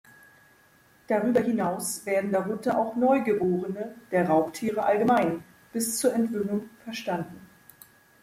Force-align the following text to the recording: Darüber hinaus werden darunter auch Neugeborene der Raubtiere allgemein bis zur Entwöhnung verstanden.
Darüber 1.05 1.41
hinaus 1.41 2.03
werden 2.07 2.31
darunter 2.31 2.75
auch 2.79 2.95
Neugeborene 2.95 3.93
der 4.09 4.27
Raubtiere 4.29 4.81
allgemein 4.81 5.43
bis 5.73 5.99
zur 5.99 6.11
Entwöhnung 6.15 6.71
verstanden. 6.83 7.47